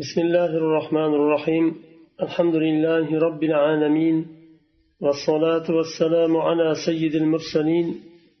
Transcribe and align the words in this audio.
بسم 0.00 0.20
الله 0.20 0.56
الرحمن 0.56 1.14
الرحيم 1.14 1.74
الحمد 2.22 2.54
لله 2.54 3.18
رب 3.18 3.42
العالمين 3.44 4.26
والصلاة 5.00 5.66
والسلام 5.76 6.36
على 6.36 6.74
سيد 6.86 7.14
المرسلين 7.14 7.94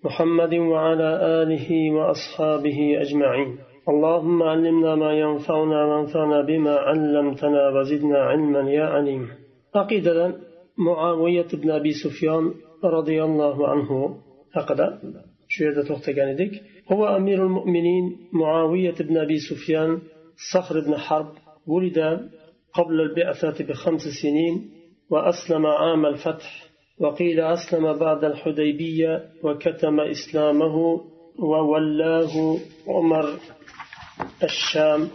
محمد 0.04 0.54
وعلى 0.54 1.08
آله 1.42 1.90
وأصحابه 1.90 2.78
أجمعين 3.00 3.58
اللهم 3.88 4.42
علمنا 4.42 4.94
ما 4.94 5.12
ينفعنا 5.12 5.84
وانفعنا 5.84 6.40
بما 6.42 6.74
علمتنا 6.76 7.68
وزدنا 7.68 8.18
علما 8.18 8.70
يا 8.70 8.84
عليم 8.84 9.28
عقيدة 9.74 10.34
معاوية 10.78 11.48
بن 11.52 11.70
أبي 11.70 11.92
سفيان 11.92 12.54
رضي 12.84 13.24
الله 13.24 13.68
عنه 13.68 14.16
هكذا 14.52 15.00
شو 15.48 15.64
يدى 15.64 15.82
هو 16.92 17.16
أمير 17.16 17.46
المؤمنين 17.46 18.16
معاوية 18.32 18.94
بن 19.00 19.16
أبي 19.16 19.38
سفيان 19.38 19.98
صخر 20.52 20.80
بن 20.80 20.96
حرب 20.96 21.28
ولد 21.66 22.30
قبل 22.74 23.00
البعثة 23.00 23.64
بخمس 23.64 24.00
سنين 24.22 24.70
وأسلم 25.10 25.66
عام 25.66 26.06
الفتح 26.06 26.64
وقيل 26.98 27.40
أسلم 27.40 27.92
بعد 27.98 28.24
الحديبية 28.24 29.24
وكتم 29.42 30.00
إسلامه 30.00 31.00
وولاه 31.38 32.56
عمر 32.88 33.28
الشام 34.44 35.08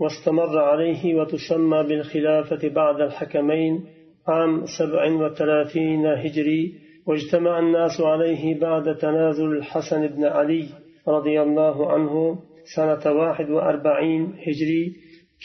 واستمر 0.00 0.58
عليه 0.58 1.14
وتسمى 1.14 1.82
بالخلافة 1.82 2.68
بعد 2.68 3.00
الحكمين 3.00 3.84
عام 4.28 4.64
سبع 4.78 5.12
وثلاثين 5.12 6.06
هجري 6.06 6.74
واجتمع 7.06 7.58
الناس 7.58 8.00
عليه 8.00 8.60
بعد 8.60 8.96
تنازل 8.96 9.52
الحسن 9.56 10.06
بن 10.06 10.24
علي 10.24 10.66
رضي 11.08 11.42
الله 11.42 11.92
عنه 11.92 12.38
سنة 12.76 13.12
واحد 13.12 13.50
وأربعين 13.50 14.22
هجري 14.24 14.96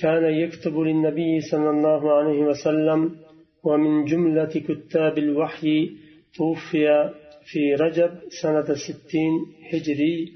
كان 0.01 0.23
يكتب 0.33 0.77
للنبي 0.77 1.41
صلى 1.51 1.69
الله 1.69 2.13
عليه 2.13 2.39
وسلم 2.39 3.15
ومن 3.63 4.05
جملة 4.05 4.53
كتاب 4.69 5.17
الوحي 5.17 5.89
توفي 6.37 7.11
في 7.45 7.75
رجب 7.75 8.11
سنة 8.41 8.73
ستين 8.73 9.33
هجري 9.73 10.33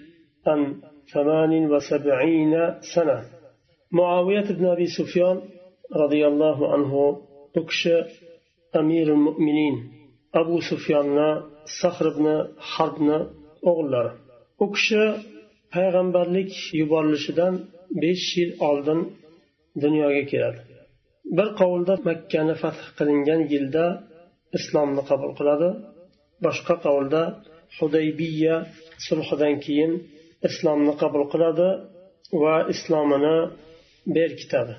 عن 0.48 0.82
ثمان 1.14 1.72
وسبعين 1.72 2.54
سنة. 2.96 3.24
معاوية 3.92 4.48
بن 4.58 4.66
أبي 4.66 4.86
سفيان 4.86 5.42
رضي 5.96 6.28
الله 6.28 6.74
عنه 6.74 7.22
أكش 7.58 7.90
أمير 8.76 9.08
المؤمنين. 9.14 9.76
أبو 10.36 10.60
سفيان 10.60 11.42
صخر 11.82 12.10
بن 12.18 12.48
حرب 12.58 13.28
أغلر. 13.68 14.14
أكش 14.62 14.94
payg'ambarlik 15.74 16.54
yuborilishidan 16.80 17.54
besh 18.02 18.28
yil 18.38 18.52
oldin 18.70 19.00
dunyoga 19.84 20.24
keladi. 20.32 20.62
Bir 21.38 21.48
qovulda 21.60 21.94
makkani 22.10 22.56
fath 22.62 22.82
qilingan 22.98 23.42
yilda 23.54 23.86
islomni 24.58 25.04
qabul 25.10 25.32
qiladi. 25.40 25.70
Boshqa 26.46 26.76
qovulda 26.86 27.22
hudaybiya 27.78 28.56
sulhidan 29.06 29.56
keyin 29.66 29.92
islomni 30.48 30.94
qabul 31.02 31.24
qiladi 31.34 31.70
va 32.42 32.56
islomini 32.74 33.38
berkitadi. 34.16 34.74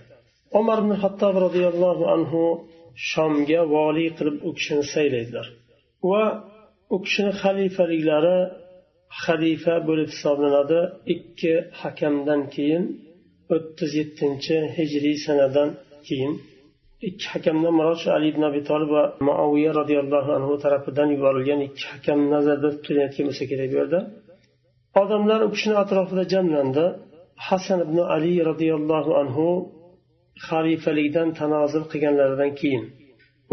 Umar 0.61 0.78
ibn 0.83 0.93
hattob 1.03 1.34
roziyallohu 1.47 2.05
anhu 2.15 2.43
shomga 3.11 3.61
voliy 3.75 4.11
qilib 4.19 4.37
u 4.48 4.51
kishini 4.56 4.84
saylaydilar 4.95 5.47
va 6.11 6.25
u 6.95 6.97
kishini 7.05 7.33
xalifaliklari 7.43 8.39
xalifa 9.23 9.75
bo'lib 9.89 10.09
hisoblanadi 10.15 10.81
ikki 11.15 11.55
hakamdan 11.81 12.41
keyin 12.55 12.84
o'ttiz 13.55 13.91
yettinchi 14.01 14.56
hijriy 14.77 15.17
sanadan 15.27 15.69
keyin 16.09 16.33
ikki 17.09 17.27
hakamdan 17.34 17.73
murod 17.79 17.98
shu 18.03 18.09
ali 18.17 18.27
ibn 18.33 18.43
abi 18.51 18.61
tolib 18.70 18.91
va 18.97 19.05
muaviya 19.29 19.70
roziyallohu 19.81 20.31
anhu 20.39 20.53
tarafidan 20.65 21.09
yuborilgan 21.15 21.61
ikki 21.69 21.84
hakam 21.93 22.19
nazarda 22.34 22.69
tutilayotgan 22.75 23.25
bo'lsa 23.28 23.44
kerak 23.50 23.69
bu 23.72 23.77
yerda 23.81 24.00
odamlar 25.03 25.41
u 25.47 25.49
kishini 25.55 25.77
atrofida 25.83 26.25
jamlandi. 26.34 26.84
Hasan 27.49 27.81
ibn 27.87 27.99
ali 28.15 28.33
roziyallohu 28.50 29.12
anhu 29.22 29.47
xalifalikdan 30.47 31.28
tanozul 31.41 31.84
qilganlaridan 31.93 32.50
keyin 32.61 32.84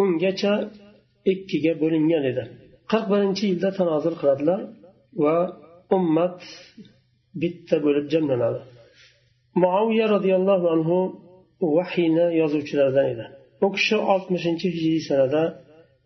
ungacha 0.02 0.54
ikkiga 1.32 1.74
bo'lingan 1.82 2.24
edi. 2.32 2.44
qirq 2.92 3.06
birinchi 3.14 3.44
yilda 3.52 3.70
tanozul 3.80 4.16
qiladilar 4.22 4.60
va 5.24 5.36
ummat 5.98 6.40
bitta 7.42 7.76
bo'lib 7.86 8.06
jamlanadi. 8.14 8.60
Muaviya 9.62 10.06
roziyallohu 10.16 10.68
anhu 10.76 10.98
vahiyni 11.78 12.26
yozuvchilardan 12.42 13.06
edi. 13.14 13.26
U 13.66 13.68
kishi 13.76 13.98
oltmishinchi 14.14 14.68
hijriy 14.76 15.02
sanada 15.10 15.44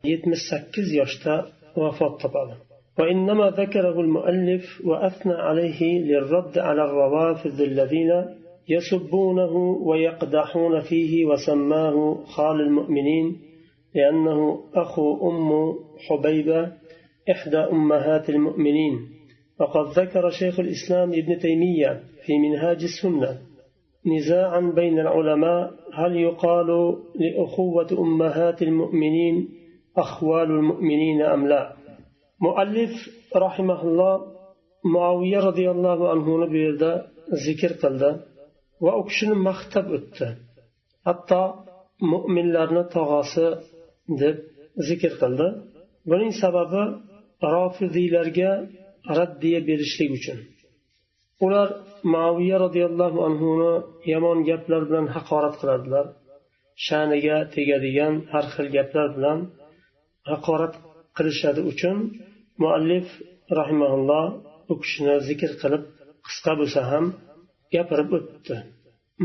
yetmish 0.10 0.44
sakkiz 0.52 0.88
yoshda 1.00 1.34
vafot 1.82 2.16
topadi. 2.24 2.56
وإنما 3.00 3.50
ذكره 3.50 3.96
المؤلف 4.06 4.82
وأثنى 4.90 5.34
عليه 5.34 5.82
للرد 6.00 6.58
على 6.58 6.84
الروافض 6.84 7.62
الذين 7.62 8.12
يسبونه 8.70 9.54
ويقدحون 9.90 10.80
فيه 10.80 11.26
وسماه 11.26 12.24
خال 12.26 12.62
المؤمنين 12.62 13.40
لأنه 13.96 14.40
أخو 14.74 15.30
أم 15.30 15.50
حبيبة 16.08 16.72
إحدى 17.32 17.58
أمهات 17.58 18.30
المؤمنين 18.30 19.10
وقد 19.60 20.00
ذكر 20.00 20.30
شيخ 20.30 20.60
الإسلام 20.60 21.14
ابن 21.14 21.40
تيمية 21.40 22.04
في 22.25 22.39
منهاج 22.39 22.81
السنة 22.83 23.39
نزاعا 24.07 24.61
بين 24.61 24.99
العلماء 24.99 25.73
هل 25.95 26.17
يقال 26.17 26.71
لأخوة 27.15 27.91
أمهات 28.05 28.63
المؤمنين 28.63 29.49
أخوال 29.97 30.51
المؤمنين 30.51 31.23
أم 31.23 31.49
لا 31.49 31.73
مؤلف 32.41 32.91
رحمه 33.37 33.83
الله 33.83 34.15
معاوية 34.95 35.39
رضي 35.39 35.71
الله 35.71 35.99
عنه 36.11 36.47
بيردا 36.47 37.07
ذكر 37.47 37.73
قلدا 37.83 38.21
وأكشن 38.81 39.39
مختب 39.39 39.87
أت 39.95 40.19
حتى 41.07 41.55
مؤمن 42.03 42.53
لرنا 42.53 42.83
تغاسي 42.83 43.49
deb 44.21 44.37
zikr 44.89 45.13
qildi 45.21 45.49
buning 46.11 46.33
sababi 46.43 46.83
rofiziylarga 47.55 48.51
raddiya 49.19 49.61
berishlik 49.69 50.11
uchun 50.19 50.39
Ular 51.46 51.70
maviya 52.16 52.58
roziyallohu 52.66 53.20
anhuni 53.28 53.74
yomon 54.12 54.38
gaplar 54.50 54.82
bilan 54.90 55.06
haqorat 55.16 55.56
qiladilar. 55.62 56.06
Sha'niga 56.86 57.38
tegadigan 57.56 58.14
har 58.32 58.46
xil 58.54 58.68
gaplar 58.78 59.08
bilan 59.18 59.40
haqorat 60.32 60.74
qilishadi 61.18 61.62
uchun 61.72 61.98
muallif 62.62 63.08
rahimaulloh 63.60 64.26
u 64.72 64.74
kishini 64.82 65.16
zikr 65.28 65.52
qilib 65.62 65.84
qisqa 66.26 66.52
bo'lsa 66.60 66.82
ham 66.92 67.06
gapirib 67.74 68.10
o'tdi. 68.18 68.58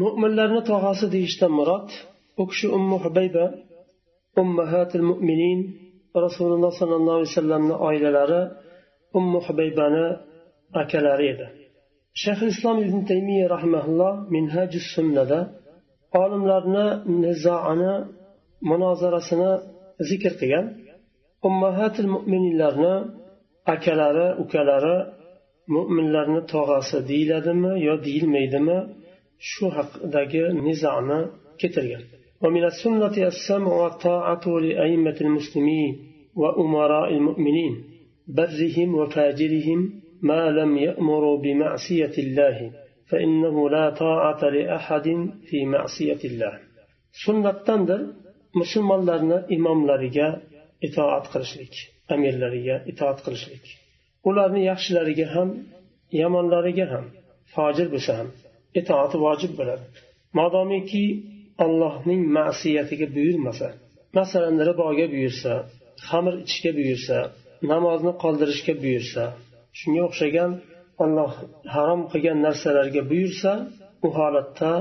Mo'minlarni 0.02 0.60
tog'asi 0.70 1.06
deyishdan 1.14 1.52
murod 1.58 1.88
u 2.40 2.42
kishi 2.50 2.66
ummu 2.76 2.96
hubayba 3.04 3.46
ummahatil 4.42 5.04
mo'minin 5.10 5.60
rasululloh 6.24 6.72
sollallohu 6.80 7.16
alayhi 7.18 7.32
vasallamni 7.34 7.74
oilalari 7.88 8.42
ummu 9.18 9.38
hubaybani 9.46 10.06
akalari 10.82 11.26
edi. 11.34 11.46
shayx 12.21 12.39
islom 12.53 12.77
ibn 12.85 12.97
taymiya 13.09 13.45
rahimaulloh 13.55 14.13
minhaji 14.33 14.79
sunnada 14.93 15.39
olimlarni 16.21 16.85
nizoani 17.23 17.93
munozarasini 18.69 19.51
zikr 20.09 20.33
qilgan 20.39 20.65
ummahatil 21.47 22.07
mo'minlarni 22.15 22.95
akalari 23.73 24.27
ukalari 24.43 24.97
mo'minlarni 25.75 26.41
tog'asi 26.53 26.97
deyiladimi 27.09 27.71
yo 27.87 27.93
deyilmaydimi 28.05 28.77
shu 29.49 29.65
haqidagi 29.75 30.43
nizoni 30.65 31.19
keltirgan 31.61 32.03
ومن 32.43 32.63
السنة 32.71 33.15
السمع 33.33 33.71
والطاعة 33.81 34.45
لأئمة 34.65 35.17
المسلمين 35.21 35.91
وأمراء 36.41 37.09
المؤمنين 37.17 37.73
برهم 38.37 38.89
وفاجرهم 38.99 39.79
ما 40.29 40.41
لم 40.59 40.71
يأمروا 40.87 41.37
بمعصية 41.43 42.15
الله 42.25 42.57
فإنه 43.09 43.69
لا 43.69 43.85
طاعة 43.89 44.41
لأحد 44.57 45.07
في 45.47 45.65
معصية 45.65 46.21
الله 46.29 46.53
سنة 47.25 47.51
تندر 47.67 48.01
مسلمان 48.61 48.99
لرنا 49.07 49.37
إمام 49.55 49.79
لرجا 49.89 50.27
إطاعت 50.85 51.25
قرشلك 51.33 51.75
أمير 52.11 52.33
لرجا 52.41 52.75
إطاعت 52.91 53.19
قرشلك 53.25 53.65
ularni 54.29 54.61
yaxshilariga 54.71 55.27
ham 55.35 55.49
yomonlariga 56.21 56.85
ham 56.93 57.05
fojir 57.53 57.87
bo'lsa 57.93 58.11
ham 58.19 58.27
itoati 58.79 59.17
vojib 59.25 59.51
bo'ladi 59.59 59.85
modomiki 60.39 61.05
allohning 61.65 62.21
ma'siyatiga 62.37 63.07
buyurmasa 63.15 63.67
masalan 64.17 64.55
riboga 64.69 65.05
buyursa 65.13 65.53
xamir 66.07 66.33
ichishga 66.43 66.71
buyursa 66.79 67.17
namozni 67.71 68.11
qoldirishga 68.23 68.73
buyursa 68.83 69.23
shunga 69.79 70.01
o'xshagan 70.09 70.51
olloh 71.03 71.31
harom 71.75 72.01
qilgan 72.11 72.37
narsalarga 72.47 73.01
buyursa 73.11 73.51
u 74.05 74.07
holatda 74.17 74.71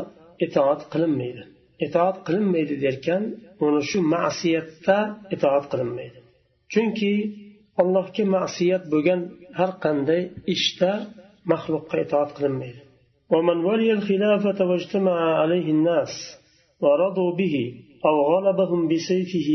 itoat 0.46 0.80
qilinmaydi 0.92 1.42
itoat 1.86 2.16
qilinmaydi 2.26 2.74
derkan 2.84 3.22
uni 3.64 3.82
shu 3.90 3.98
ma'siyatda 4.14 4.98
itoat 5.34 5.64
qilinmaydi 5.72 6.18
chunki 6.72 7.12
allohga 7.82 8.24
ma'siyat 8.36 8.82
bo'lgan 8.92 9.20
har 9.58 9.70
qanday 9.84 10.22
ishda 10.54 10.92
maxluqqa 11.52 11.96
itoat 12.04 12.30
qilinmaydi 12.38 12.80
ومن 13.32 13.58
ولي 13.70 13.92
الخلافة 13.98 14.58
واجتمع 14.70 15.16
عليه 15.40 15.66
الناس 15.76 16.12
ورضوا 16.84 17.32
به 17.40 17.56
أو 18.08 18.16
غلبهم 18.32 18.80
بسيفه 18.88 19.50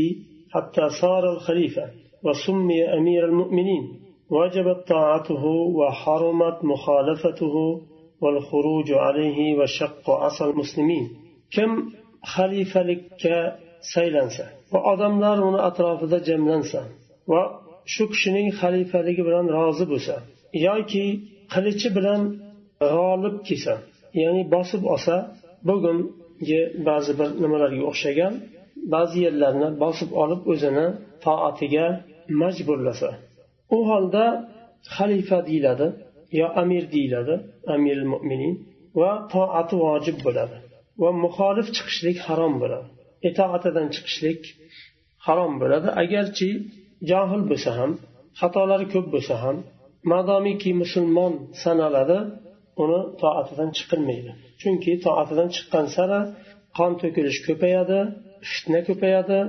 حتى 0.54 0.84
صار 1.00 1.32
الخليفة 1.34 1.86
وسمي 2.24 2.80
أمير 2.98 3.22
المؤمنين 3.30 3.84
وجبت 4.30 4.80
طاعته 4.88 5.44
وحرمت 5.78 6.64
مخالفته 6.64 7.54
والخروج 8.22 8.92
عليه 8.92 9.38
وشق 9.58 10.10
عصا 10.10 10.44
المسلمين 10.50 11.04
كم 11.54 11.70
خليفة 12.34 12.82
لك 12.82 13.22
سيلنسا 13.94 14.46
وأدملار 14.72 15.38
من 15.50 15.58
أطراف 15.68 16.00
جملنسا 16.28 16.82
وشو 17.32 18.04
kishining 18.12 18.48
xalifaligi 18.60 19.22
bilan 19.28 19.46
rozi 19.56 19.84
bo'lsa 19.92 20.14
yoki 20.66 21.04
qilichi 21.52 21.88
bilan 21.96 22.20
g'olib 22.92 23.36
kelsa 23.48 23.74
ya'ni 24.22 24.42
bosib 24.54 24.82
olsa 24.92 25.14
bugungi 25.68 26.60
ba'zi 26.88 27.12
bir 27.18 27.28
nimalarga 27.42 27.82
o'xshagan 27.90 28.32
ba'zi 28.94 29.18
yerlarni 29.26 29.68
bosib 29.82 30.10
olib 30.22 30.40
o'zini 30.52 30.86
toatiga 31.24 31.86
majburlasa 32.40 33.10
u 33.75 33.77
holda 33.89 34.25
xalifa 34.95 35.37
deyiladi 35.47 35.87
yo 36.39 36.47
amir 36.61 36.83
deyiladi 36.95 37.35
amir 37.75 37.99
mo'minin 38.13 38.53
va 38.99 39.11
toati 39.33 39.75
vojib 39.85 40.17
bo'ladi 40.25 40.57
va 41.01 41.09
muxolif 41.23 41.67
chiqishlik 41.75 42.17
harom 42.27 42.53
bo'ladi. 42.61 42.87
Itoatidan 43.29 43.87
chiqishlik 43.95 44.41
harom 45.25 45.53
bo'ladi. 45.61 45.87
Agarchi 46.03 46.49
johil 47.11 47.41
bo'lsa 47.51 47.71
ham 47.79 47.91
xatolari 48.41 48.85
ko'p 48.93 49.07
bo'lsa 49.15 49.35
ham 49.43 49.57
madomiki 50.11 50.71
musulmon 50.81 51.33
sanaladi 51.63 52.19
uni 52.83 52.99
toatidan 53.21 53.69
chiqilmaydi. 53.77 54.31
Chunki 54.61 54.91
toatidan 55.05 55.49
chiqqan 55.55 55.85
sari 55.95 56.19
qon 56.77 56.91
to'kilish 57.01 57.39
ko'payadi 57.47 57.99
fitna 58.51 58.79
ko'payadi 58.87 59.39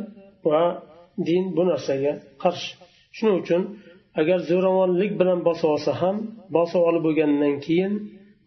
va 0.51 0.63
din 1.29 1.45
bu 1.57 1.63
narsaga 1.71 2.13
qarshi. 2.43 2.71
Shuning 3.17 3.37
uchun 3.43 3.63
agar 4.21 4.39
zo'ravonlik 4.51 5.13
bilan 5.21 5.39
bosib 5.49 5.69
olsa 5.75 5.93
ham 6.01 6.17
bosib 6.57 6.81
olib 6.89 7.03
bo'lgandan 7.07 7.55
keyin 7.67 7.93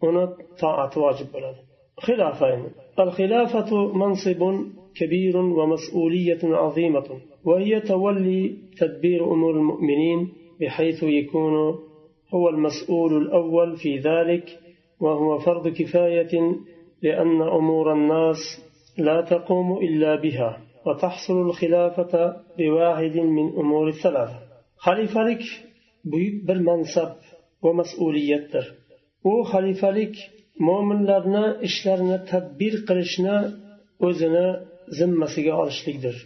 uni 0.06 0.24
toati 0.60 0.96
vojib 1.04 1.28
bo'ladi. 1.34 1.60
الخلافة 2.98 3.70
منصب 4.02 4.42
كبير 4.94 5.36
ومسؤولية 5.36 6.42
عظيمة 6.44 7.08
وهي 7.44 7.80
تولي 7.80 8.56
تدبير 8.80 9.32
أمور 9.34 9.54
المؤمنين 9.56 10.28
بحيث 10.60 11.02
يكون 11.02 11.54
هو 12.34 12.48
المسؤول 12.48 13.16
الأول 13.22 13.76
في 13.76 13.98
ذلك 13.98 14.58
وهو 15.00 15.38
فرض 15.38 15.68
كفاية 15.68 16.56
لأن 17.02 17.42
أمور 17.42 17.92
الناس 17.92 18.38
لا 18.98 19.20
تقوم 19.20 19.78
إلا 19.78 20.16
بها 20.16 20.60
وتحصل 20.86 21.40
الخلافة 21.46 22.36
بواحد 22.58 23.16
من 23.16 23.46
أمور 23.58 23.88
الثلاثة 23.88 24.45
xalifalik 24.84 25.42
buyuk 26.12 26.36
bir 26.48 26.58
mansab 26.68 27.12
va 27.64 27.70
mas'uliyatdir. 27.80 28.64
U 29.30 29.32
xalifalik 29.52 30.14
mo'minlarni 30.68 31.46
ishlarini 31.68 32.18
tadbir 32.30 32.74
qilishni 32.88 33.36
o'zini 34.06 34.46
zimmasiga 34.98 35.54
olishlikdir. 35.62 36.16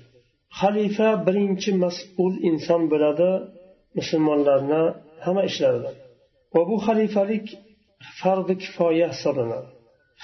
Xalifa 0.61 1.09
birinchi 1.27 1.71
mas'ul 1.85 2.35
inson 2.51 2.83
bo'ladi 2.93 3.31
musulmonlarni 3.99 4.83
hamma 5.25 5.43
ishlaridan 5.51 5.95
va 6.55 6.63
bu 6.71 6.77
xalifalik 6.87 7.47
fardi 8.21 8.55
kifoya 8.63 9.07
hisoblanadi. 9.15 9.69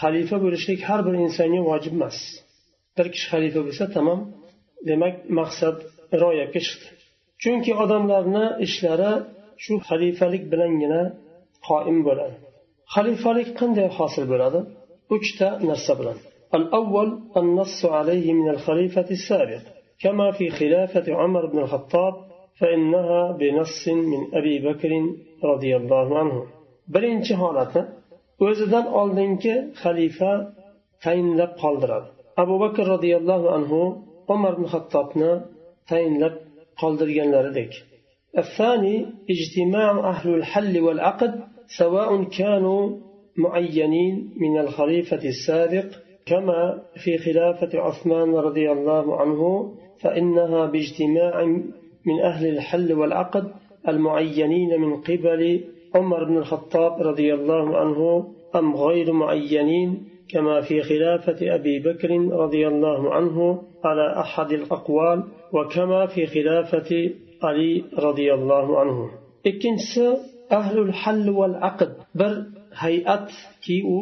Xalifa 0.00 0.36
bo'lishlik 0.44 0.80
har 0.88 1.00
bir 1.06 1.14
insonga 1.26 1.60
vojib 1.70 1.94
emas. 1.98 2.18
Bir 2.96 3.06
kishi 3.12 3.26
xalifa 3.32 3.60
bo'lsa 3.66 3.84
tamom 3.96 4.20
demak 4.88 5.14
maqsad 5.38 5.76
ro'yobga 6.22 6.60
chiqdi 6.66 6.95
chunki 7.43 7.71
odamlarni 7.83 8.45
ishlari 8.65 9.11
shu 9.63 9.73
xalifalik 9.87 10.43
bilangina 10.51 11.01
qoim 11.67 11.97
bo'ladi 12.07 12.35
xalifalik 12.95 13.49
qanday 13.59 13.87
hosil 13.97 14.25
bo'ladi 14.33 14.59
uchta 15.15 15.47
narsa 15.69 15.93
bilan 16.01 16.19
الأول 16.59 17.09
النص 17.41 17.79
عليه 17.97 18.27
من 18.39 18.47
الخليفة 18.55 19.09
السابق 19.17 19.63
كما 20.03 20.27
في 20.37 20.45
خلافة 20.59 21.05
عمر 21.19 21.43
بن 21.51 21.59
الخطاب 21.59 22.13
فإنها 22.59 23.21
بنص 23.41 23.83
من 24.11 24.21
أبي 24.39 24.55
بكر 24.67 24.91
رضي 25.51 25.71
الله 25.79 26.07
عنه 26.19 26.37
birinchi 26.93 27.33
holati 27.41 27.81
o'zidan 28.47 28.85
oldingi 28.99 29.55
xalifa 29.81 30.31
tayinlab 31.03 31.51
qoldiradi 31.61 32.07
abu 32.43 32.55
bakr 32.63 32.83
roziyallohu 32.93 33.47
anhu 33.57 33.79
umar 34.33 34.51
ibn 34.57 34.65
hattobni 34.73 35.31
tayinlab 35.91 36.35
qoldirganlaridek. 36.80 37.72
الثاني 38.38 39.06
اجتماع 39.30 40.10
أهل 40.10 40.34
الحل 40.34 40.80
والعقد 40.80 41.40
سواء 41.78 42.22
كانوا 42.38 42.96
معينين 43.36 44.34
من 44.36 44.58
الخليفة 44.58 45.20
السابق 45.24 45.86
كما 46.26 46.82
في 47.04 47.18
خلافة 47.18 47.78
عثمان 47.78 48.34
رضي 48.34 48.72
الله 48.72 49.20
عنه 49.20 49.72
فإنها 50.00 50.66
باجتماع 50.66 51.44
من 52.06 52.20
أهل 52.24 52.48
الحل 52.48 52.92
والعقد 52.92 53.52
المعينين 53.88 54.80
من 54.80 55.00
قبل 55.00 55.64
عمر 55.94 56.24
بن 56.24 56.36
الخطاب 56.36 57.02
رضي 57.02 57.34
الله 57.34 57.76
عنه 57.76 58.28
أم 58.56 58.76
غير 58.76 59.12
معينين 59.12 60.04
كما 60.29 60.61
في 60.61 60.81
خلافة 60.81 61.55
أبي 61.55 61.79
بكر 61.79 62.11
رضي 62.43 62.67
الله 62.67 63.13
عنه 63.13 63.63
على 63.83 64.19
أحد 64.23 64.51
الأقوال 64.51 65.23
وكما 65.53 66.05
في 66.05 66.25
خلافة 66.25 66.91
علي 67.43 67.83
رضي 67.97 68.33
الله 68.33 68.79
عنه 68.79 69.21
ikkinchisi 69.49 70.05
ahlul 70.57 70.91
hall 71.01 71.25
val 71.37 71.55
aqd 71.69 71.91
bir 72.19 72.33
hay'at 72.83 73.27
ki 73.63 73.77
u 73.97 73.99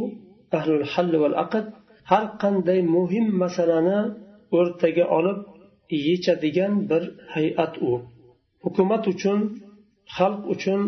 ahlul 0.57 0.85
hall 0.93 1.11
val 1.23 1.35
aqd 1.43 1.65
har 2.11 2.23
qanday 2.41 2.79
muhim 2.95 3.25
masalani 3.43 3.99
o'rtaga 4.57 5.05
olib 5.17 5.39
yechadigan 6.07 6.73
bir 6.89 7.03
hay'at 7.35 7.73
u 7.89 7.91
hukumat 8.63 9.03
uchun 9.13 9.39
xalq 10.17 10.41
uchun 10.53 10.81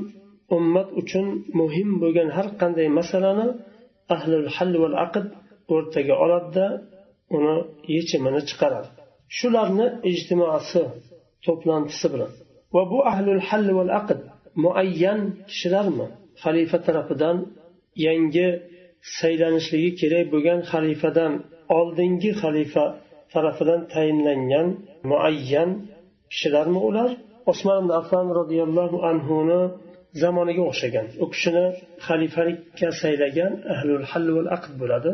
ummat 0.56 0.90
uchun 1.02 1.26
muhim 1.60 1.90
bo'lgan 2.02 2.30
har 2.36 2.48
qanday 2.62 2.88
masalani 3.00 3.48
ahlul 4.15 4.49
hal 4.57 4.73
val 4.83 4.97
aqd 5.05 5.27
o'rtaga 5.75 6.15
oladida 6.25 6.67
uni 7.37 7.55
yechimini 7.97 8.41
chiqaradi. 8.49 8.89
Shularni 9.39 9.87
ijtimosi 10.11 10.83
to'plantisi 11.45 12.07
bilan. 12.13 12.31
Va 12.75 12.83
bu 12.93 12.99
ahlul 13.13 13.43
hal 13.49 13.67
val 13.79 13.93
aqd 14.01 14.21
muayyan 14.65 15.21
kishilarmi? 15.51 16.07
Xalifa 16.43 16.79
tarafidan 16.87 17.37
yangi 18.07 18.49
saylanishligi 19.19 19.91
kerak 20.01 20.27
bo'lgan 20.33 20.61
xalifadan 20.71 21.33
oldingi 21.79 22.31
xalifa 22.43 22.85
tarafidan 23.33 23.81
tayinlangan 23.93 24.67
muayyan 25.11 25.71
kishilarmi 26.33 26.81
ular? 26.89 27.11
Osmon 27.51 27.77
ibn 27.83 27.91
affan 28.01 28.27
roziyallohu 28.41 28.97
anhuni 29.11 29.61
zamoniga 30.23 30.63
o'xshagan. 30.71 31.07
U 31.23 31.27
kishini 31.33 31.65
xalifalikka 32.07 32.89
saylagan 33.03 33.53
ahlul 33.75 34.05
hall 34.11 34.29
val 34.37 34.49
aqd 34.57 34.73
bo'ladi. 34.83 35.11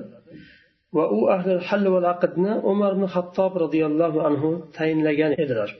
Va 0.97 1.05
u 1.19 1.21
ahlul 1.37 1.63
hall 1.69 1.85
val 1.95 2.07
aqdni 2.15 2.53
umar 2.73 2.91
ibn 2.97 3.05
hattob 3.15 3.53
roziyallohu 3.65 4.19
anhu 4.29 4.51
tayinlagan 4.79 5.33
edilar. 5.43 5.71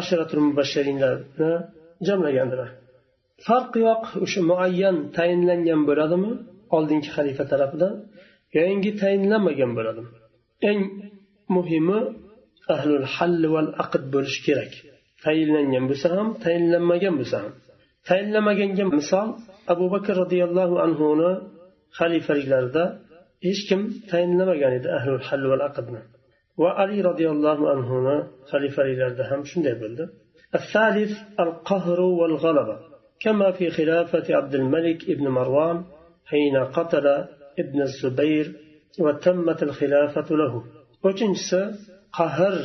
Ashratul 0.00 0.42
mubashshirinlarni 0.48 1.52
jamlagandilar. 2.08 2.68
Farqi 3.46 3.78
yo'q 3.88 4.04
o'sha 4.24 4.40
muayyan 4.50 4.96
tayinlangan 5.18 5.80
bo'ladimi? 5.88 6.32
Oldingi 6.76 7.08
xalifa 7.16 7.44
tarafidan 7.52 7.94
yangi 8.58 8.90
tayinlanmagan 9.02 9.70
bo'ladimi? 9.78 10.10
Eng 10.70 10.80
muhimi 11.56 12.00
ahlul 12.74 13.06
hall 13.14 13.42
val 13.54 13.70
aqd 13.84 14.02
bo'lishi 14.14 14.40
kerak. 14.46 14.72
Tayinlangan 15.24 15.84
bo'lsa 15.90 16.08
ham 16.16 16.28
tayinlanmagan 16.44 17.14
bo'lsa 17.20 17.36
ham. 17.42 17.52
tayinlamaganga 18.09 18.85
misol 18.95 19.27
abu 19.73 19.85
bakr 19.93 20.13
roziyallohu 20.23 20.75
anhuni 20.85 21.31
xalifaliklarida 21.99 22.83
hech 23.45 23.61
kim 23.69 23.81
tayinlamagan 24.11 24.71
edi 24.79 24.87
ahlul 24.97 25.23
hall 25.27 25.43
val 25.51 25.63
aqdni 25.69 26.01
va 26.61 26.69
ali 26.83 26.97
roziyallohu 27.09 27.63
anhuni 27.75 28.17
xalifaliklarida 28.51 29.23
ham 29.31 29.41
shunday 29.51 29.75
bo'ldi 29.83 30.05
الثالث 30.59 31.13
القهر 31.45 31.99
والغلبة 32.19 32.77
كما 33.23 33.47
في 33.57 33.65
خلافة 33.77 34.27
عبد 34.39 34.53
الملك 34.61 34.99
ابن 35.13 35.25
مروان 35.37 35.77
حين 36.31 36.55
قتل 36.77 37.05
ابن 37.63 37.79
الزبير 37.87 38.45
وتمت 39.03 39.59
الخلافة 39.67 40.29
له 40.41 40.53
uchinchisi 41.09 41.61
qahr 42.17 42.55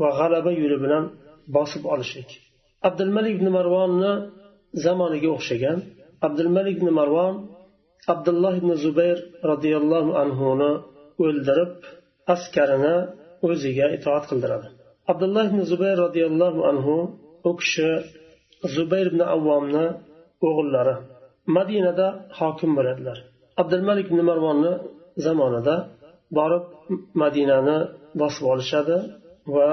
va 0.00 0.08
g'alaba 0.18 0.50
yo'li 0.60 0.76
bilan 0.84 1.04
bosib 1.56 1.82
olishlik 1.94 2.30
abdulmalik 2.88 3.32
ibn 3.38 3.48
marvonni 3.56 4.12
zamoniga 4.85 5.29
o'xshagan 5.35 5.77
abdulmalik 6.27 6.75
ibn 6.79 6.89
marvon 6.99 7.33
abdulloh 8.13 8.53
ibn 8.61 8.71
zubayr 8.83 9.17
roziyallohu 9.51 10.11
anhuni 10.23 10.71
o'ldirib 11.23 11.73
askarini 12.33 12.95
o'ziga 13.47 13.85
itoat 13.97 14.23
qildiradi. 14.29 14.67
Abdulloh 15.11 15.45
ibn 15.51 15.61
zubayr 15.71 15.97
roziyallohu 16.05 16.59
anhu 16.71 16.95
u 17.49 17.51
kishi 17.59 17.89
zubayr 18.75 19.05
ibn 19.11 19.21
avvomni 19.35 19.85
o'g'illari 20.47 20.95
madinada 21.57 22.07
hokim 22.39 22.71
bo'ladilar. 22.77 23.17
Abdulmalik 23.61 24.07
ibn 24.11 24.19
marvonni 24.29 24.73
zamonida 25.25 25.75
borib 26.37 26.65
madinani 27.23 27.77
bosib 28.21 28.43
olishadi 28.53 28.97
va 29.55 29.69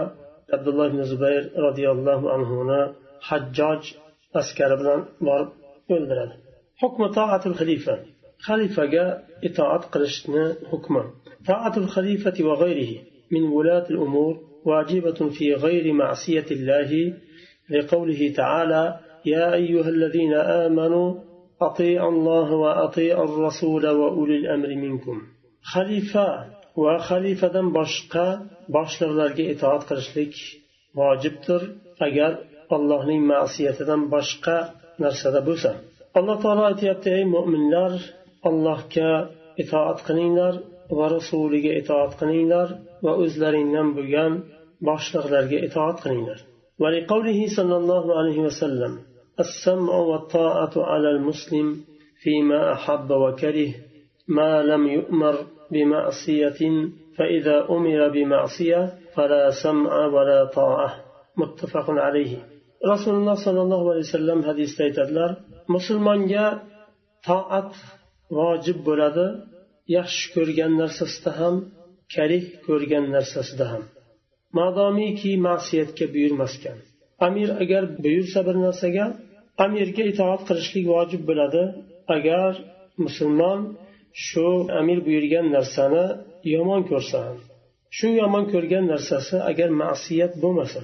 abdulloh 0.56 0.86
ibn 0.92 1.00
zubayr 1.12 1.42
roziyallohu 1.66 2.26
anhuni 2.36 2.80
hajjoj 3.28 3.82
askari 4.40 4.76
bilan 4.80 5.00
borib 5.26 5.50
o'ldiradi. 5.94 6.34
Hukmi 6.82 7.06
toatul 7.18 7.56
xalifa. 7.60 7.94
Xalifaga 8.46 9.04
itoat 9.48 9.84
qilishni 9.92 10.44
hukmi. 10.70 11.02
Toatul 11.48 11.88
xalifati 11.94 12.40
va 12.48 12.54
g'ayrihi 12.62 12.96
min 13.34 13.42
ulatil 13.58 14.00
umur 14.06 14.34
واجبه 14.66 15.20
في 15.36 15.54
غير 15.54 15.92
معصيه 15.92 16.44
الله 16.50 16.90
لقوله 17.70 18.32
تعالى 18.36 19.00
يا 19.26 19.54
ايها 19.54 19.88
الذين 19.88 20.34
امنوا 20.34 21.14
أطيع 21.62 22.08
الله 22.08 22.52
وأطيع 22.52 23.24
الرسول 23.24 23.86
واولي 23.88 24.36
الامر 24.36 24.68
منكم 24.68 25.22
خليفه 25.62 26.28
وخليفه 26.76 27.60
باشقا 27.76 28.46
باشلارغا 28.68 29.34
اطاعت 29.52 29.82
قرشليك 29.90 30.34
واجبتر 30.94 31.62
أجر 32.02 32.38
allohning 32.75 33.21
ma'siyatidan 33.31 34.01
boshqa 34.13 34.57
narsada 35.03 35.39
bo'lsa 35.47 35.71
alloh 36.19 36.37
taolo 36.43 36.63
aytyapti 36.71 37.09
ey 37.17 37.23
mo'minlar 37.35 37.93
allohga 38.49 39.11
itoat 39.63 39.99
qilinglar 40.07 40.53
va 40.97 41.05
rasuliga 41.15 41.71
itoat 41.81 42.11
qilinglar 42.19 42.67
va 43.05 43.11
o'zlaringdan 43.23 43.87
bo'lgan 43.97 44.31
boshliqlarga 44.87 45.57
itoat 45.67 45.97
qilinglar 46.05 46.39
ولقوله 46.81 47.39
صلى 47.57 47.75
الله 47.81 48.05
عليه 48.19 48.39
وسلم 48.47 48.93
السمع 49.39 49.93
والطاعة 50.11 50.71
على 50.91 51.09
المسلم 51.15 51.67
فيما 52.23 52.73
أحب 52.73 53.09
وكره 53.11 53.71
ما 54.27 54.63
لم 54.63 54.87
يؤمر 54.87 55.35
بمعصية 55.71 56.61
فإذا 57.17 57.57
أمر 57.69 58.09
بمعصية 58.15 58.93
فلا 59.15 59.43
سمع 59.63 60.05
ولا 60.05 60.45
طاعة 60.45 60.95
متفق 61.37 61.89
عليه 61.89 62.37
rasululloh 62.92 63.36
sollallohu 63.46 63.86
alayhi 63.92 64.06
vasallam 64.08 64.40
hadisda 64.48 64.80
aytadilar 64.88 65.30
musulmonga 65.74 66.46
toat 67.28 67.72
vojib 68.38 68.78
bo'ladi 68.88 69.26
yaxshi 69.96 70.24
ko'rgan 70.34 70.72
narsasida 70.82 71.30
ham 71.40 71.54
karih 72.14 72.44
ko'rgan 72.66 73.04
narsasida 73.16 73.66
ham. 73.72 73.82
Madomiki 74.58 75.32
ma'siyatga 75.48 76.06
buyurmasgan 76.14 76.78
amir 77.26 77.48
agar 77.62 77.82
buyursa 78.04 78.38
bir 78.48 78.56
narsaga 78.66 79.04
amirga 79.64 80.04
itoat 80.12 80.42
qilishlik 80.48 80.84
vojib 80.94 81.22
bo'ladi. 81.30 81.62
Agar 82.16 82.52
musulmon 83.04 83.60
shu 84.26 84.46
amir 84.80 84.98
buyurgan 85.06 85.46
narsani 85.56 86.04
yomon 86.54 86.82
ko'rsa 86.90 87.20
shu 87.96 88.08
yomon 88.20 88.44
ko'rgan 88.52 88.84
narsasi 88.92 89.36
agar 89.50 89.68
ma'siyat 89.82 90.32
bo'lmasa 90.42 90.80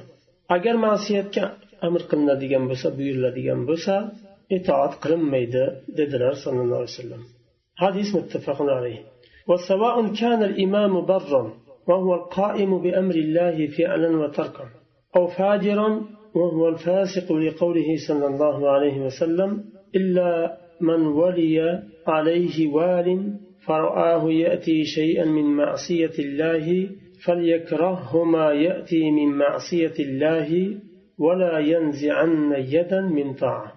agar 0.56 0.74
ma'siyatga 0.86 1.44
amr 1.86 2.02
qilinadigan 2.10 2.64
bo'lsa 2.70 2.88
buyuriladigan 2.98 3.60
bo'lsa 3.70 3.94
itoat 4.56 4.92
qilinmaydi 5.02 5.64
dedilar 5.98 6.34
sallallohu 6.44 6.80
alayhi 6.82 6.94
vasallam 6.96 7.22
hadis 7.82 8.08
muttafaqun 8.18 8.68
alayh 8.78 8.98
وسواء 9.50 9.96
كان 10.20 10.40
الإمام 10.42 10.92
برا 11.12 11.42
وهو 11.88 12.14
القائم 12.14 12.82
بأمر 12.82 13.14
الله 13.14 13.56
فعلا 13.66 14.10
وتركا 14.20 14.66
أو 15.16 15.26
فاجرا 15.26 15.88
وهو 16.34 16.68
الفاسق 16.68 17.32
لقوله 17.32 17.96
صلى 18.08 18.26
الله 18.26 18.70
عليه 18.70 19.00
وسلم 19.06 19.64
إلا 19.96 20.58
من 20.80 21.06
ولي 21.06 21.82
عليه 22.06 22.56
وال 22.68 23.08
فرآه 23.66 24.30
يأتي 24.30 24.84
شيئا 24.84 25.24
من 25.24 25.44
معصية 25.44 26.16
الله 26.18 26.88
فليكرهه 27.24 28.24
ما 28.24 28.52
يأتي 28.52 29.10
من 29.10 29.28
معصية 29.38 29.94
الله 30.00 30.48
ولا 31.25 31.53
ينزعن 31.73 32.51
يدا 32.75 33.01
من 33.17 33.27
طاعة 33.43 33.69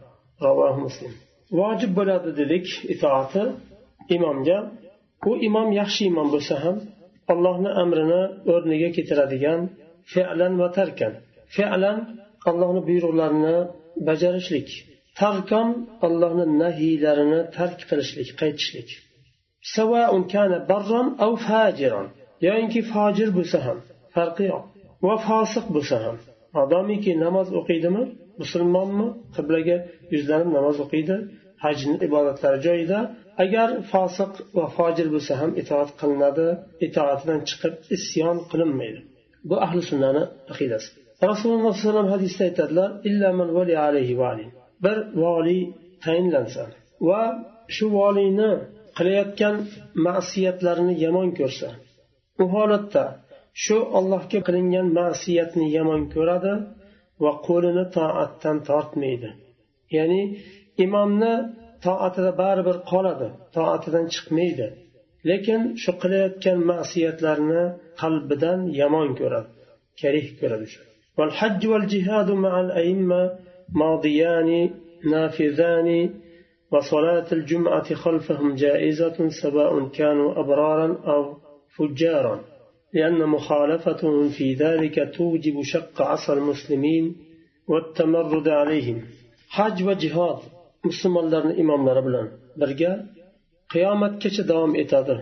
رواه 0.47 0.75
مسلم 0.87 1.13
واجب 1.61 1.91
bo'ladi 1.99 2.31
dedik 2.41 2.67
itoati 2.95 3.43
imomga 4.17 4.59
u 5.31 5.33
imom 5.49 5.69
yaxshi 5.81 6.03
imom 6.11 6.29
bo'lsa 6.35 6.55
ham 6.65 6.77
allohni 7.33 7.71
amrini 7.83 8.23
o'rniga 8.53 8.89
keltiradigan 8.97 9.61
fe'lan 10.15 10.53
va 10.61 10.69
tarkan 10.79 11.13
fe'lan 11.57 11.99
allohni 12.51 12.81
buyruqlarini 12.89 13.57
bajarishlik 14.09 14.69
tarkon 15.21 15.69
allohni 16.07 16.45
nahiylarini 16.63 17.41
tark 17.57 17.79
qilishlik 17.91 18.29
qaytishlik 18.41 18.91
سواء 19.63 20.23
كان 20.23 20.53
برا 20.71 21.03
أو 21.25 21.37
فاجرا 21.37 22.03
yoyinki 22.47 22.81
fojir 22.93 23.29
bo'lsa 23.39 23.59
ham 23.67 23.79
farqi 24.15 24.45
yo'q 24.53 24.65
va 25.07 25.15
fosiq 25.29 25.67
bo'lsa 25.77 25.97
ham 26.05 26.17
modomiki 26.58 27.12
namoz 27.26 27.48
o'qiydimi? 27.60 28.04
Musulmonmi? 28.42 29.08
Qiblaga 29.36 29.78
yuzlanib 30.14 30.50
namoz 30.58 30.78
o'qiydi. 30.86 31.16
Hajni 31.64 31.96
ibodatlari 32.08 32.60
joyida. 32.68 33.00
Agar 33.44 33.70
fosiq 33.92 34.32
va 34.58 34.66
fojir 34.78 35.08
bo'lsa 35.16 35.34
ham 35.42 35.52
itoat 35.62 35.90
qilinadi 36.02 36.48
itoatidan 36.88 37.40
chiqib 37.50 37.74
isyon 37.96 38.38
qilinmaydi. 38.52 39.00
Bu 39.50 39.56
ahli 39.66 39.82
sunnani 39.90 40.24
aqidasi. 40.54 40.90
Rasululloh 41.32 41.74
sallallohu 41.74 41.78
alayhi 41.78 41.82
vasallam 41.84 42.10
hadisda 42.16 42.44
aytadilar 42.50 42.90
bir 44.84 44.98
voliy 45.22 45.62
tayinlansa 46.06 46.64
va 47.10 47.22
shu 47.76 47.86
voliyni 48.00 48.52
qilayotgan 48.98 49.56
ma'siyatlarini 50.08 50.96
yomon 51.06 51.30
ko'rsa 51.40 51.68
u 52.42 52.46
holatda 52.56 53.04
shu 53.63 53.77
allohga 53.99 54.39
qilingan 54.47 54.89
ma'siyatni 54.99 55.67
yomon 55.77 56.03
ko'radi 56.15 56.53
va 57.23 57.33
qo'lini 57.47 57.85
toatdan 57.97 58.57
tortmaydi 58.69 59.31
ya'ni 59.97 60.23
imomni 60.85 61.35
toatida 61.87 62.31
baribir 62.43 62.77
qoladi 62.91 63.29
toatidan 63.57 64.07
chiqmaydi 64.15 64.67
lekin 65.31 65.61
shu 65.83 65.91
qilayotgan 66.03 66.59
ma'siyatlarni 66.71 67.63
qalbidan 68.01 68.61
yomon 68.81 69.09
ko'radi 69.21 69.51
karih 70.01 70.29
ko'radi 70.43 70.69
والحج 71.19 71.63
والجهاد 71.73 72.29
مع 72.31 72.55
الأئمة 72.67 73.23
ماضيان 73.83 74.71
نافذان 75.13 75.89
وصلاة 76.73 77.29
الجمعة 77.33 77.95
خلفهم 77.95 78.55
جائزة 78.55 79.29
سواء 79.43 79.89
كانوا 79.89 80.41
أبرارا 80.41 80.89
أو 81.13 81.37
فجارا 81.77 82.37
لأن 82.95 83.21
مخالفتهم 83.37 84.29
في 84.29 84.55
ذلك 84.55 84.97
توجب 85.17 85.63
شق 85.63 86.03
عصا 86.03 86.33
المسلمين 86.33 87.17
والتمرد 87.69 88.49
عليهم 88.49 88.99
حج 89.49 89.83
وجهاد 89.89 90.41
musulmonlarni 90.89 91.55
imomlari 91.63 92.03
bilan 92.09 92.27
birga 92.61 92.93
qiyomatgacha 93.73 94.43
davom 94.53 94.73
etadi 94.83 95.17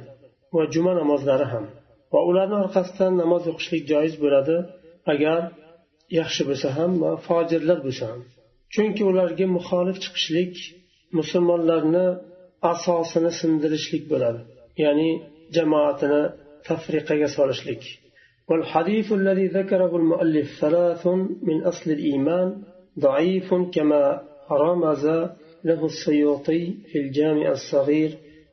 va 0.56 0.62
juma 0.74 0.92
namozlari 1.00 1.46
ham 1.52 1.64
va 2.12 2.20
ularni 2.30 2.56
orqasidan 2.64 3.12
namoz 3.22 3.42
o'qishlik 3.52 3.82
joiz 3.92 4.14
bo'ladi 4.24 4.56
agar 5.12 5.40
yaxshi 6.18 6.42
bo'lsa 6.48 6.68
ham 6.78 6.92
va 7.02 7.12
fojirlar 7.26 7.78
bo'lsa 7.86 8.04
ham 8.10 8.20
chunki 8.74 9.02
ularga 9.10 9.46
muxolif 9.56 9.96
chiqishlik 10.04 10.54
musulmonlarni 11.18 12.06
asosini 12.72 13.30
sindirishlik 13.40 14.04
bo'ladi 14.12 14.40
ya'ni 14.84 15.10
jamoatini 15.56 16.22
tafriqaga 16.67 17.27
solishlik 17.37 17.83
والحديث 18.49 19.11
الذي 19.11 19.47
ذكره 19.47 19.97
المؤلف 19.97 20.47
ثلاث 20.61 21.07
من 21.47 21.63
أصل 21.63 21.91
الإيمان 21.91 22.61
ضعيف 22.99 23.53
كما 23.53 24.21
رمز 24.51 25.05
له 25.63 25.85
السيوطي 25.85 26.73
في 26.91 26.99
الجامع 26.99 27.51
الصغير 27.51 28.11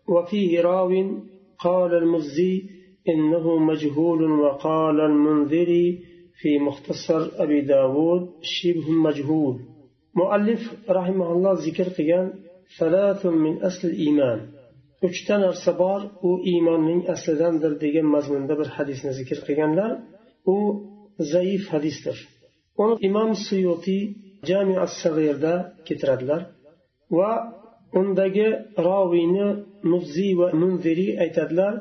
وفيه 0.08 0.60
راو 0.60 0.90
قال 1.58 1.94
المزي 1.94 2.62
إنه 3.08 3.58
مجهول 3.58 4.30
وقال 4.30 5.00
المنذري 5.00 5.98
في 6.40 6.58
مختصر 6.58 7.28
أبي 7.34 7.60
داود 7.60 8.30
شبه 8.42 8.90
مجهول. 8.90 9.60
مؤلف 10.14 10.90
رحمه 10.90 11.32
الله 11.32 11.52
ذكر 11.52 11.84
ثلاث 12.78 13.26
من 13.26 13.62
أصل 13.62 13.88
الإيمان. 13.88 14.59
Uchta 15.06 15.34
narsa 15.44 15.72
bor 15.82 16.00
u 16.28 16.30
iymonning 16.52 17.00
aslidandir 17.14 17.72
degan 17.84 18.06
mazmunda 18.14 18.54
bir 18.60 18.68
hadisni 18.76 19.12
zikr 19.18 19.38
qilganlar. 19.46 19.90
U 20.54 20.56
zaif 21.32 21.62
hadisdir. 21.74 22.16
Uni 22.82 22.94
imom 23.08 23.30
suyutiy 23.46 24.02
jami 24.48 24.76
sag'irda 25.02 25.54
keltiradilar 25.86 26.42
va 27.18 27.32
undagi 28.00 28.48
roviyni 28.88 29.48
muzziy 29.92 30.32
va 30.40 30.48
munziriy 30.62 31.12
aytadilar 31.24 31.74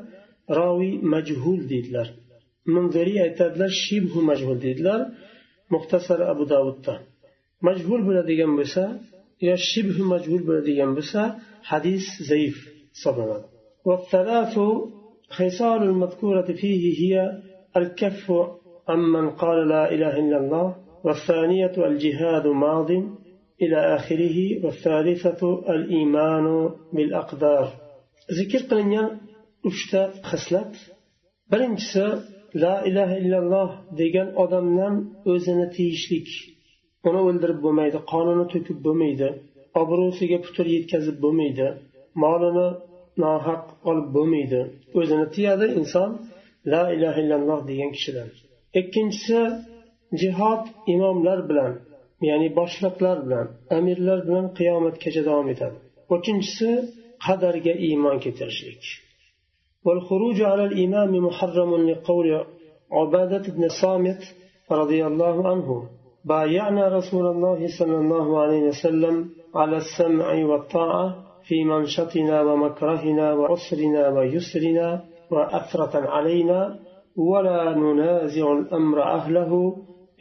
roviy 0.59 0.93
majhul 1.13 1.59
deydilar. 1.71 2.07
Munziriy 2.75 3.19
aytadilar 3.27 3.71
shibhu 3.83 4.19
majhul 4.29 4.57
deydilar 4.65 4.99
muxtasar 5.73 6.19
abu 6.33 6.43
davudda 6.53 6.93
majhul 7.67 8.01
bo'ladigan 8.07 8.51
bo'lsa 8.59 8.83
yo 9.47 9.55
shibhu 9.69 10.03
majhul 10.13 10.41
bo'ladigan 10.47 10.91
bo'lsa 10.97 11.21
hadis 11.71 12.05
zaif. 12.29 12.57
hisoblanadi 12.93 13.59
والثلاث 13.85 14.59
خصال 15.29 15.83
المذكورة 15.83 16.45
فيه 16.61 16.83
هي 17.01 17.41
الكف 17.77 18.31
عمن 18.89 19.29
قال 19.29 19.67
لا 19.67 19.91
إله 19.91 20.19
إلا 20.19 20.37
الله 20.37 20.75
والثانية 21.03 21.75
الجهاد 21.77 22.47
ماض 22.47 22.91
إلى 23.61 23.95
آخره 23.95 24.65
والثالثة 24.65 25.41
الإيمان 25.69 26.69
بالأقدار. 26.93 27.67
ذكر 28.39 28.61
قلنيا 28.69 29.19
أشتا 29.65 30.11
خسلت 30.23 30.75
برنجس 31.51 31.97
لا 32.53 32.85
إله 32.85 33.17
إلا 33.17 33.37
الله 33.39 33.67
ديجان 33.97 34.33
أدم 34.37 34.65
نم 34.79 35.13
أزنة 35.27 35.75
يشلك 35.79 36.29
أنا 37.05 37.19
ولد 37.21 37.45
رب 37.45 37.65
ميدا 37.65 37.97
قانون 37.97 38.47
أبروسي 39.75 40.27
جبتر 40.27 40.67
يتكذب 40.67 41.25
ميدا 41.25 41.77
molini 42.22 42.68
nohaq 43.22 43.64
olib 43.90 44.08
bo'lmaydi 44.16 44.60
o'zini 44.98 45.26
tiyadi 45.36 45.66
inson 45.80 46.10
la 46.72 46.82
ilaha 46.96 47.18
illalloh 47.24 47.60
degan 47.70 47.90
kishidan 47.96 48.28
ikkinchisi 48.80 49.40
jihod 50.20 50.62
imomlar 50.94 51.38
bilan 51.48 51.72
ya'ni 52.28 52.48
boshliqlar 52.58 53.16
bilan 53.26 53.46
amirlar 53.78 54.18
bilan 54.28 54.46
qiyomatgacha 54.58 55.22
davom 55.28 55.48
etadi 55.54 55.76
uchinchisi 56.16 56.70
qadarga 57.26 57.74
iymon 57.88 58.16
keltirishlik 58.24 58.84
والخروج 59.86 60.38
على 60.50 60.64
الإمام 60.70 61.12
محرم 61.26 61.70
لقول 61.90 62.28
عبادة 62.98 63.44
بن 63.56 63.64
صامت 63.82 64.22
رضي 64.80 65.00
الله 65.10 65.48
عنه 65.50 65.68
بايعنا 66.24 66.84
رسول 66.98 67.26
الله 67.32 67.60
صلى 67.78 67.96
الله 68.02 68.26
عليه 68.42 68.62
وسلم 68.70 69.16
على 69.60 69.76
السمع 69.84 70.28
والطاعة 70.50 71.06
في 71.49 71.63
منشطنا 71.63 72.41
ومكرهنا 72.41 73.33
وعسرنا 73.33 74.09
ويسرنا 74.09 74.87
وأثرة 75.31 76.09
علينا 76.09 76.79
ولا 77.15 77.75
ننازع 77.83 78.53
الأمر 78.59 79.03
أهله 79.03 79.51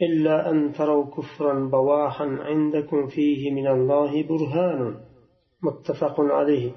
إلا 0.01 0.49
أن 0.51 0.73
تروا 0.73 1.05
كفرا 1.15 1.53
بواحا 1.69 2.25
عندكم 2.25 3.07
فيه 3.07 3.51
من 3.51 3.67
الله 3.67 4.23
برهان 4.23 4.95
متفق 5.63 6.15
عليه. 6.19 6.71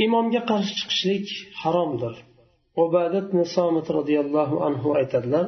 إمام 0.00 0.32
يقر 0.32 0.60
شكشليك 0.78 1.26
حرام 1.60 1.96
در 1.96 2.16
عبادتنا 2.78 3.42
صامت 3.56 3.90
رضي 3.90 4.20
الله 4.20 4.64
عنه 4.64 4.96
أيتدلر 4.96 5.46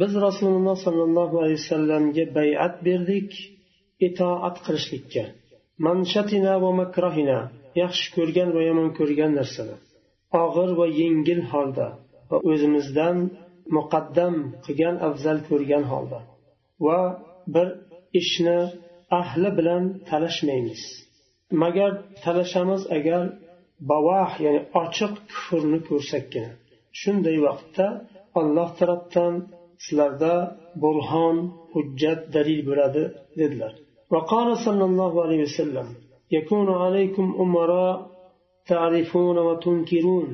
biz 0.00 0.12
rasululloh 0.28 0.76
صلى 0.86 1.02
الله 1.08 1.30
عليه 1.42 1.52
وسلم 1.52 2.12
berdik 2.86 3.32
itoat 4.06 4.56
qilishlikka 4.66 5.24
manshatina 5.78 6.60
va 6.60 6.68
ومكرهنا 6.68 7.65
yaxshi 7.81 8.07
ko'rgan 8.15 8.49
va 8.55 8.61
yomon 8.69 8.89
ko'rgan 8.99 9.31
narsani 9.39 9.75
og'ir 10.43 10.69
va 10.79 10.87
yengil 11.01 11.41
holda 11.51 11.87
va 12.29 12.37
o'zimizdan 12.51 13.17
muqaddam 13.77 14.35
qilgan 14.65 14.95
afzal 15.07 15.37
ko'rgan 15.49 15.83
holda 15.91 16.19
va 16.85 16.99
bir 17.53 17.67
ishni 18.21 18.59
ahli 19.19 19.49
bilan 19.57 19.83
talashmaymiz 20.09 20.81
magar 21.63 21.91
talashamiz 22.25 22.81
agar 22.97 23.23
bavah 23.91 24.31
ya'ni 24.45 24.61
ochiq 24.81 25.13
kufrni 25.31 25.79
ko'rsakkina 25.89 26.51
shunday 27.01 27.37
vaqtda 27.47 27.87
alloh 28.39 28.69
tarafdan 28.79 29.33
sizlarda 29.85 30.33
burhon 30.83 31.37
hujjat 31.73 32.19
dalil 32.35 32.59
bo'ladi 32.69 33.03
dedilar 33.41 33.73
وقال 34.13 34.47
صلى 34.65 34.85
الله 34.89 35.13
عليه 35.23 35.41
وسلم 35.47 35.87
يكون 36.30 36.68
عليكم 36.70 37.36
أمراء 37.40 38.10
تعرفون 38.66 39.38
وتنكرون. 39.38 40.28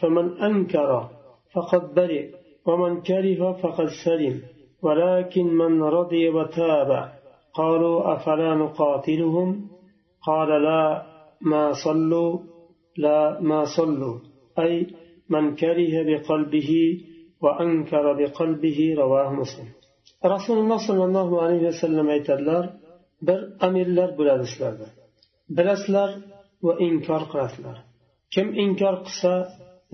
فمن 0.00 0.38
أنكر 0.38 1.08
فقد 1.54 1.94
برئ 1.94 2.26
ومن 2.66 3.00
كره 3.02 3.52
فقد 3.52 3.88
سلم. 4.04 4.42
ولكن 4.82 5.46
من 5.46 5.82
رضي 5.82 6.28
وتابع 6.28 7.12
قالوا 7.54 8.14
أفلا 8.14 8.54
نقاتلهم؟ 8.54 9.68
قال 10.26 10.62
لا 10.62 11.02
ما 11.40 11.72
صلوا 11.72 12.38
لا 12.96 13.40
ما 13.40 13.64
صلوا. 13.76 14.18
أي 14.58 14.86
من 15.28 15.54
كره 15.54 15.94
بقلبه 16.08 16.70
وأنكر 17.42 18.12
بقلبه 18.12 18.94
رواه 18.98 19.32
مسلم. 19.32 19.68
رسول 20.24 20.58
الله 20.58 20.78
صلى 20.88 21.04
الله 21.04 21.42
عليه 21.42 21.62
وسلم 21.68 22.06
aytadilar 22.08 22.64
bir 23.22 23.40
amirlar 23.60 24.18
bo'ladi 24.18 24.44
sizlarda 24.46 25.03
bilasizlar 25.56 26.10
va 26.66 26.72
inkor 26.88 27.22
qilasizlar 27.32 27.78
kim 28.34 28.48
inkor 28.64 28.94
qilsa 29.06 29.32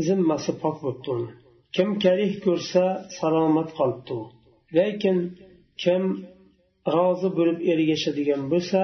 zimmasi 0.06 0.52
pok 0.62 0.76
bo'libdi 0.84 1.08
uni. 1.16 1.30
Kim 1.76 1.88
karih 2.04 2.32
ko'rsa 2.44 2.84
salomat 3.18 3.68
qolibdi 3.78 4.12
u. 4.20 4.22
Lekin 4.78 5.16
kim 5.82 6.02
rozi 6.94 7.28
bo'lib 7.38 7.58
ergashadigan 7.72 8.42
bo'lsa 8.52 8.80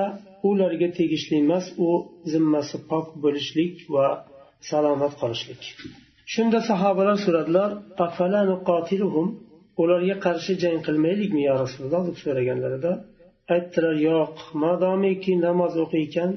ularga 0.49 0.89
tegishli 0.99 1.37
emas 1.45 1.67
u 1.87 1.89
zimmasi 2.33 2.79
pok 2.91 3.07
bo'lishlik 3.23 3.75
va 3.95 4.07
salomat 4.71 5.13
qolishlik. 5.21 5.63
Shunda 6.35 6.59
sahobalar 6.71 7.17
so'radilar 7.25 7.71
ularga 9.83 10.17
qarshi 10.27 10.53
jang 10.63 10.79
qilmaylikmi 10.87 11.43
yo 11.49 11.55
rasululloh? 11.63 12.03
deb 12.09 12.17
so'raganlarida 12.25 12.93
aytdilar 13.55 13.97
yo'q 14.09 14.35
madomiki 14.65 15.33
namoz 15.47 15.75
o'qiykan. 15.85 16.31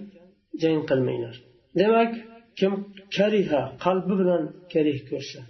Jang 0.62 0.80
qilmanglar. 0.90 1.36
Demak 1.80 2.12
kim 2.60 2.74
kariha 3.18 3.62
qalbi 3.86 4.14
bilan 4.22 4.44
karih 4.74 5.00
ko'rsa 5.10 5.42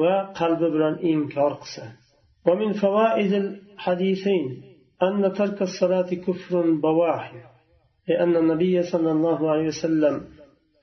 va 0.00 0.14
qalbi 0.40 0.66
bilan 0.74 0.94
inkor 1.12 1.52
qilsa. 1.62 1.86
ومن 2.48 2.72
فوائد 2.72 3.32
الحديثين 3.32 4.62
أن 5.02 5.32
ترك 5.32 5.62
الصلاة 5.62 6.10
كفر 6.26 6.70
بواح 6.70 7.34
لأن 8.08 8.36
النبي 8.36 8.82
صلى 8.82 9.10
الله 9.10 9.50
عليه 9.50 9.66
وسلم 9.66 10.24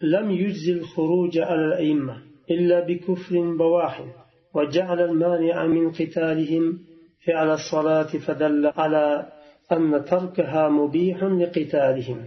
لم 0.02 0.32
يجزي 0.32 0.74
الخروج 0.74 1.38
على 1.38 1.66
الأئمة 1.66 2.16
إلا 2.52 2.88
بكفر 2.88 3.56
بواح 3.60 4.06
وجعل 4.54 5.00
المانع 5.02 5.68
من 5.68 5.92
قتالهم 5.92 6.80
فعل 7.28 7.50
الصلاة 7.50 8.12
فدل 8.26 8.72
على 8.78 9.32
أن 9.72 10.06
تركها 10.06 10.70
مبيح 10.70 11.24
لقتالهم 11.24 12.20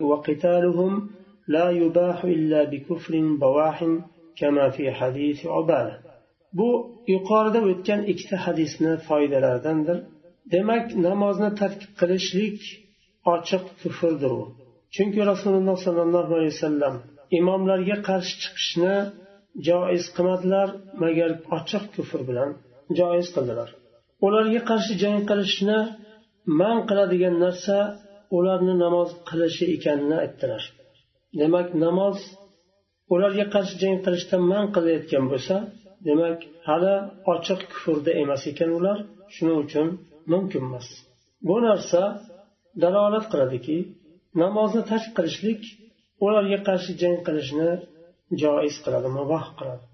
وقتالهم 0.00 0.92
لا 1.48 1.70
يباح 1.70 2.24
إلا 2.24 2.64
بكفر 2.64 3.14
بواح 3.40 3.78
كما 4.38 4.70
في 4.70 4.84
حديث 4.92 5.46
عبادة 5.46 6.04
bu 6.58 6.68
yuqorida 7.14 7.60
o'tgan 7.70 8.00
ikkita 8.12 8.36
hadisni 8.46 8.92
foydalaridandir 9.08 9.98
demak 10.54 10.84
namozni 11.06 11.50
tark 11.60 11.80
qilishlik 12.00 12.58
ochiq 13.34 13.64
kufrdir 13.80 14.32
u 14.40 14.42
chunki 14.94 15.20
rasululloh 15.30 15.76
sollallohu 15.86 16.32
alayhi 16.38 16.54
vasallam 16.56 16.94
imomlarga 17.38 17.96
qarshi 18.08 18.34
chiqishni 18.42 18.96
joiz 19.68 20.04
qilmadilar 20.16 20.68
magar 21.02 21.30
ochiq 21.56 21.84
kufr 21.94 22.20
bilan 22.28 22.50
joiz 22.98 23.26
qildilar 23.34 23.68
ularga 24.26 24.60
qarshi 24.70 24.92
jang 25.02 25.20
qilishni 25.30 25.78
man 26.60 26.76
qiladigan 26.88 27.34
narsa 27.44 27.76
ularni 28.37 28.73
namoz 28.83 29.09
qilishi 29.29 29.65
ekanini 29.75 30.15
aytdilar. 30.23 30.63
Demak 31.41 31.67
namoz 31.85 32.17
ularga 33.13 33.45
qarshi 33.53 33.75
jang 33.83 33.97
qilishdan 34.05 34.43
man 34.51 34.65
qilayotgan 34.75 35.25
bo'lsa 35.31 35.55
demak 36.07 36.37
hali 36.67 36.95
ochiq 37.33 37.59
kufrda 37.71 38.11
emas 38.23 38.41
ekan 38.51 38.69
ular 38.79 38.97
shuning 39.35 39.57
uchun 39.65 39.87
mumkin 40.31 40.63
emas. 40.69 40.87
Bu 41.47 41.55
narsa 41.67 42.01
dalolat 42.83 43.25
qiladiki 43.31 43.77
namozni 44.43 44.81
tark 44.91 45.09
qilishlik 45.17 45.61
ularga 46.25 46.59
qarshi 46.67 46.91
jang 47.01 47.17
qilishni 47.27 47.69
joiz 48.41 48.75
qiladi 48.83 49.09
muboh 49.17 49.45
qiladi. 49.59 49.85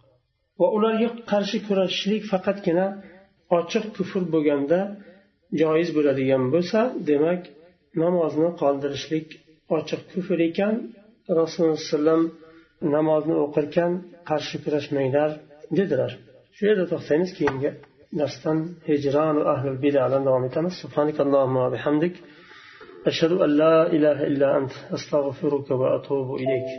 Va 0.60 0.67
ularga 0.78 1.10
qarshi 1.32 1.58
kurashishlik 1.67 2.24
faqatgina 2.32 2.88
ochiq 3.58 3.86
kufr 3.95 4.21
bo'lganda 4.34 4.80
joiz 5.62 5.89
bo'ladigan 5.98 6.43
bo'lsa 6.54 6.80
demak 7.10 7.41
namozni 8.03 8.49
qoldirishlik 8.62 9.27
ochiq 9.77 10.01
kufr 10.12 10.39
ekan. 10.49 10.75
Rasululloh 11.39 11.75
alayhivasallam 11.77 12.21
namozni 12.95 13.36
o'qirkan 13.43 13.91
qarshi 14.29 14.58
kurashmanglar 14.63 15.29
dedilar. 15.77 16.12
Shu 16.55 16.63
yerda 16.69 16.86
to'xtaymiz 16.93 17.31
keyingi 17.38 17.69
darsdan 18.19 18.58
hijronu 18.89 19.41
ahlul 19.53 19.77
bidadan 19.86 20.21
davom 20.27 20.43
etamiz. 20.49 20.73
Subhanakallohumma 20.84 21.65
bihamdik. 21.75 22.13
Ashhadu 23.10 23.36
an 23.45 23.51
la 23.62 23.75
ilaha 23.97 24.23
illa 24.31 24.47
ant 24.58 24.73
astag'firuka 24.97 25.73
va 25.81 25.88
atubu 25.97 26.34
ilayk. 26.43 26.69